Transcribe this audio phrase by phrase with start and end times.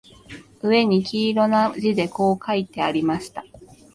[0.63, 3.45] 上に黄色な字でこう書いてありました